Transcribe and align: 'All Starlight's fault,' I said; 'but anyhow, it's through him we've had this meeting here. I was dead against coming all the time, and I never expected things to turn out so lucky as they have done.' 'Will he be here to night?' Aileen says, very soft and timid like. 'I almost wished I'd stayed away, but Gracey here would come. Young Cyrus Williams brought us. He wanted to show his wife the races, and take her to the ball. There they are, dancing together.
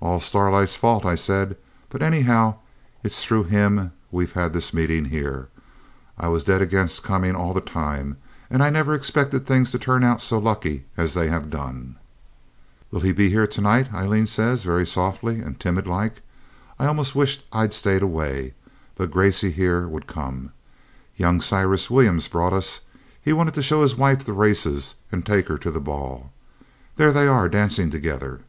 'All 0.00 0.20
Starlight's 0.20 0.74
fault,' 0.74 1.04
I 1.04 1.16
said; 1.16 1.54
'but 1.90 2.00
anyhow, 2.00 2.54
it's 3.02 3.22
through 3.22 3.44
him 3.44 3.92
we've 4.10 4.32
had 4.32 4.54
this 4.54 4.72
meeting 4.72 5.04
here. 5.04 5.48
I 6.16 6.28
was 6.28 6.44
dead 6.44 6.62
against 6.62 7.02
coming 7.02 7.36
all 7.36 7.52
the 7.52 7.60
time, 7.60 8.16
and 8.48 8.62
I 8.62 8.70
never 8.70 8.94
expected 8.94 9.44
things 9.44 9.70
to 9.72 9.78
turn 9.78 10.02
out 10.02 10.22
so 10.22 10.38
lucky 10.38 10.86
as 10.96 11.12
they 11.12 11.28
have 11.28 11.50
done.' 11.50 11.96
'Will 12.90 13.00
he 13.00 13.12
be 13.12 13.28
here 13.28 13.46
to 13.48 13.60
night?' 13.60 13.92
Aileen 13.92 14.26
says, 14.26 14.62
very 14.62 14.86
soft 14.86 15.22
and 15.22 15.60
timid 15.60 15.86
like. 15.86 16.22
'I 16.78 16.86
almost 16.86 17.14
wished 17.14 17.44
I'd 17.52 17.74
stayed 17.74 18.00
away, 18.00 18.54
but 18.96 19.10
Gracey 19.10 19.50
here 19.50 19.86
would 19.86 20.06
come. 20.06 20.52
Young 21.16 21.38
Cyrus 21.38 21.90
Williams 21.90 22.28
brought 22.28 22.54
us. 22.54 22.80
He 23.20 23.34
wanted 23.34 23.52
to 23.52 23.62
show 23.62 23.82
his 23.82 23.94
wife 23.94 24.24
the 24.24 24.32
races, 24.32 24.94
and 25.12 25.26
take 25.26 25.48
her 25.48 25.58
to 25.58 25.70
the 25.70 25.80
ball. 25.80 26.32
There 26.94 27.12
they 27.12 27.26
are, 27.28 27.50
dancing 27.50 27.90
together. 27.90 28.40